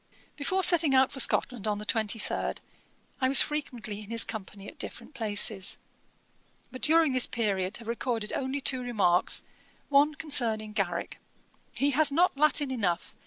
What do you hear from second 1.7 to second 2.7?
the 23rd,